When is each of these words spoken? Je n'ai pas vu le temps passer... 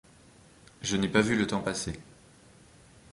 Je 0.81 0.97
n'ai 0.97 1.07
pas 1.07 1.21
vu 1.21 1.35
le 1.37 1.45
temps 1.45 1.61
passer... 1.61 1.93